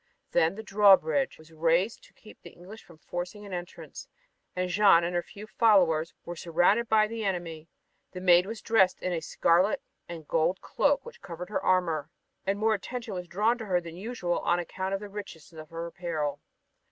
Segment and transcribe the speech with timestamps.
[0.31, 4.07] Then the drawbridge was raised to keep the English from forcing an entrance
[4.55, 7.67] and Jeanne and her few followers were surrounded by the enemy.
[8.13, 9.79] The Maid was dressed in a scarlet
[10.09, 12.09] and gold cloak which covered her armor,
[12.47, 15.69] and more attention was drawn to her than usual on account of the richness of
[15.69, 16.39] her apparel.